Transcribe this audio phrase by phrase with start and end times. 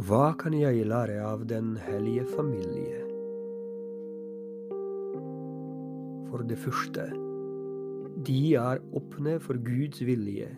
[0.00, 3.02] Hva kan jeg lære av Den hellige familie?
[6.30, 7.04] For det første,
[8.24, 10.48] de er åpne for Guds vilje.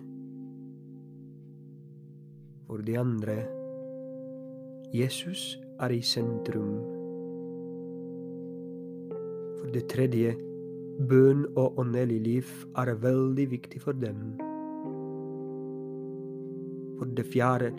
[2.69, 3.37] For det andre,
[4.95, 6.79] Jesus er i sentrum.
[9.59, 10.37] For det tredje,
[11.11, 14.37] bønn og åndelig liv er veldig viktig for dem.
[17.01, 17.75] For det fjerde,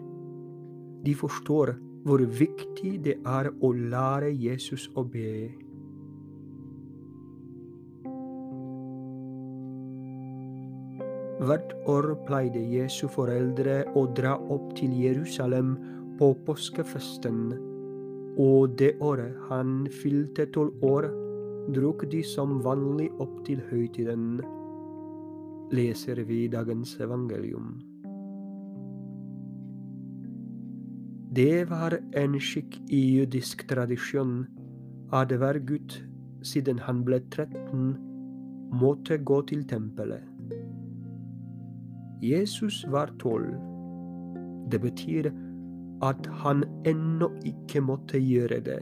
[1.03, 5.51] de forstår hvor viktig det er å lære Jesus å be.
[11.43, 15.75] Hvert år pleide Jesu foreldre å dra opp til Jerusalem
[16.19, 17.49] på påskefesten,
[18.39, 21.09] og det året han fylte tolv år,
[21.75, 24.37] drog de som vanlig opp til høytiden,
[25.73, 27.92] leser vi dagens evangelium.
[31.35, 34.43] Det var en skikk i jødisk tradisjon
[35.13, 35.95] at hver gutt
[36.45, 37.95] siden han ble 13,
[38.77, 40.21] måtte gå til tempelet.
[42.21, 43.55] Jesus var tolv.
[44.69, 45.31] Det betyr
[46.05, 48.81] at han ennå ikke måtte gjøre det.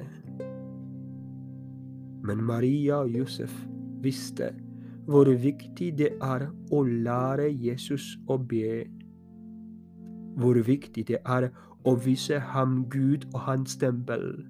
[2.27, 3.53] Men Maria og Josef
[4.03, 4.51] visste
[5.07, 8.83] hvor viktig det er å lære Jesus å be.
[10.35, 11.49] Hvor viktig det er
[11.85, 14.45] å vise ham Gud og hans tempel,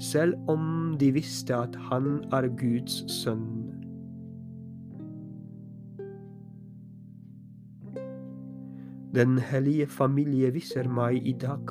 [0.00, 3.46] selv om de visste at han er Guds sønn.
[9.14, 11.70] Den hellige familie viser meg i dag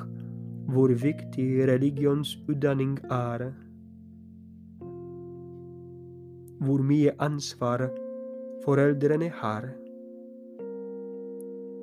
[0.72, 3.50] hvor viktig religionsutdanning er.
[6.64, 7.90] Hvor mye ansvar
[8.64, 9.68] foreldrene har.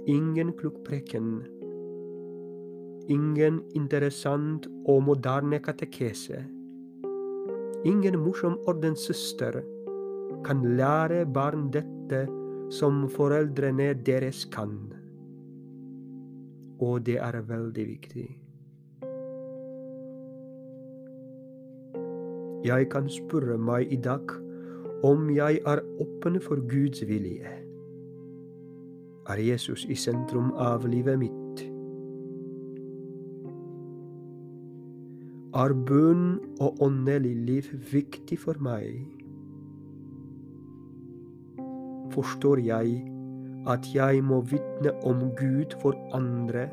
[0.07, 1.33] Ingen klukkpreken
[3.11, 6.43] ingen interessant og moderne katekese.
[7.85, 9.61] Ingen morsom ordenssøster
[10.45, 12.25] kan lære barn dette
[12.71, 14.77] som foreldrene deres kan.
[16.79, 18.29] Og det er veldig viktig.
[22.61, 24.37] Jeg kan spørre meg i dag
[25.03, 27.49] om jeg er åpen for Guds vilje.
[29.31, 31.61] Er Jesus i sentrum av livet mitt?
[35.55, 36.25] Er bønn
[36.59, 39.05] og åndelig liv viktig for meg?
[42.11, 42.99] Forstår jeg
[43.71, 46.67] at jeg må vitne om Gud for andre?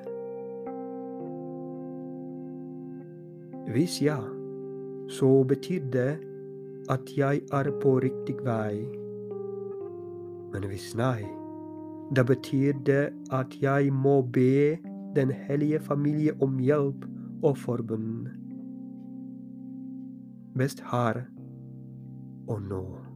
[3.71, 4.19] Hvis ja,
[5.07, 6.13] så betyr det
[6.91, 8.83] at jeg er på riktig vei.
[10.51, 11.38] Men hvis nei,
[12.17, 14.79] da betyr det at jeg må be
[15.17, 17.07] Den hellige familie om hjelp
[17.43, 18.29] og forbund
[20.59, 21.23] best her
[22.49, 23.08] og nå.